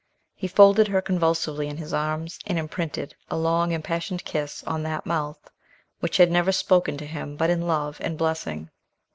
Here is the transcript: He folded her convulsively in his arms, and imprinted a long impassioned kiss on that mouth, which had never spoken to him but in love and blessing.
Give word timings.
He 0.33 0.47
folded 0.47 0.87
her 0.87 0.99
convulsively 0.99 1.67
in 1.67 1.77
his 1.77 1.93
arms, 1.93 2.39
and 2.47 2.57
imprinted 2.57 3.13
a 3.29 3.37
long 3.37 3.71
impassioned 3.71 4.25
kiss 4.25 4.63
on 4.63 4.81
that 4.81 5.05
mouth, 5.05 5.51
which 5.99 6.17
had 6.17 6.31
never 6.31 6.51
spoken 6.51 6.97
to 6.97 7.05
him 7.05 7.35
but 7.35 7.51
in 7.51 7.67
love 7.67 7.99
and 8.01 8.17
blessing. 8.17 8.71